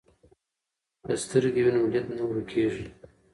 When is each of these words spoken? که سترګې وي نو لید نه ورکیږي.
که 1.05 1.13
سترګې 1.23 1.61
وي 1.63 1.71
نو 1.75 1.83
لید 1.93 2.07
نه 2.17 2.23
ورکیږي. 2.27 2.85